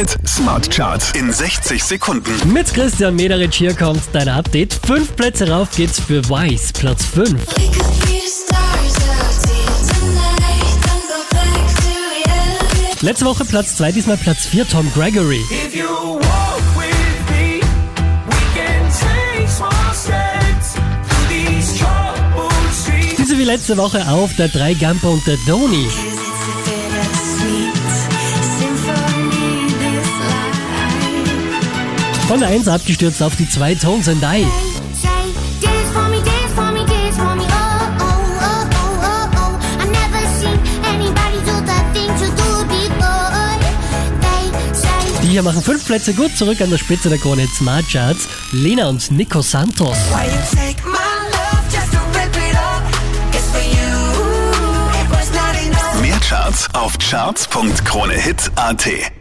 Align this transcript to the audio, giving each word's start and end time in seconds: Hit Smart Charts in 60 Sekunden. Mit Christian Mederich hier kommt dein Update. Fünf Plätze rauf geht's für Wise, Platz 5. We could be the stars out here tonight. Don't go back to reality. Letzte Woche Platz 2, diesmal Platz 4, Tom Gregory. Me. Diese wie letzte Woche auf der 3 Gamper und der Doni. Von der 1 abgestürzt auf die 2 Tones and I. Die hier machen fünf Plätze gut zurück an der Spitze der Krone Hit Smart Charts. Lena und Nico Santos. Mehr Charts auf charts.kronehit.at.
Hit 0.00 0.16
Smart 0.26 0.70
Charts 0.70 1.12
in 1.12 1.30
60 1.30 1.84
Sekunden. 1.84 2.32
Mit 2.50 2.72
Christian 2.72 3.16
Mederich 3.16 3.54
hier 3.54 3.74
kommt 3.74 4.00
dein 4.14 4.30
Update. 4.30 4.80
Fünf 4.86 5.14
Plätze 5.14 5.50
rauf 5.50 5.68
geht's 5.76 6.00
für 6.00 6.26
Wise, 6.30 6.72
Platz 6.72 7.04
5. 7.04 7.32
We 7.32 7.36
could 7.36 7.84
be 8.06 8.18
the 8.18 8.26
stars 8.26 8.96
out 9.10 9.44
here 9.46 9.76
tonight. 9.92 10.80
Don't 10.86 11.06
go 11.06 11.20
back 11.32 11.66
to 11.76 11.90
reality. 12.16 13.04
Letzte 13.04 13.26
Woche 13.26 13.44
Platz 13.44 13.76
2, 13.76 13.92
diesmal 13.92 14.16
Platz 14.16 14.46
4, 14.46 14.66
Tom 14.68 14.90
Gregory. 14.94 15.44
Me. 15.50 15.60
Diese 23.18 23.38
wie 23.38 23.44
letzte 23.44 23.76
Woche 23.76 24.08
auf 24.08 24.34
der 24.36 24.48
3 24.48 24.72
Gamper 24.72 25.10
und 25.10 25.26
der 25.26 25.36
Doni. 25.46 25.88
Von 32.30 32.38
der 32.38 32.50
1 32.50 32.68
abgestürzt 32.68 33.20
auf 33.24 33.34
die 33.34 33.48
2 33.48 33.74
Tones 33.74 34.08
and 34.08 34.22
I. 34.22 34.46
Die 45.20 45.26
hier 45.26 45.42
machen 45.42 45.60
fünf 45.60 45.84
Plätze 45.84 46.14
gut 46.14 46.36
zurück 46.36 46.60
an 46.60 46.70
der 46.70 46.78
Spitze 46.78 47.08
der 47.08 47.18
Krone 47.18 47.42
Hit 47.42 47.50
Smart 47.50 47.84
Charts. 47.90 48.28
Lena 48.52 48.88
und 48.88 49.10
Nico 49.10 49.42
Santos. 49.42 49.96
Mehr 56.00 56.20
Charts 56.20 56.68
auf 56.74 56.96
charts.kronehit.at. 56.96 59.19